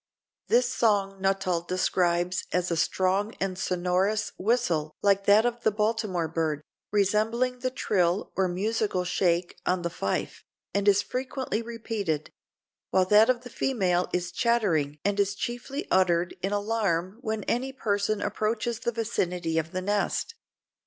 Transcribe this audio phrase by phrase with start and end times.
[0.47, 6.27] This song Nuttall describes as a strong and sonorous whistle like that of the Baltimore
[6.27, 10.43] bird, "resembling the trill or musical shake on the fife,
[10.73, 12.31] and is frequently repeated;
[12.89, 17.71] while that of the female is chattering and is chiefly uttered in alarm when any
[17.71, 20.33] person approaches the vicinity of the nest.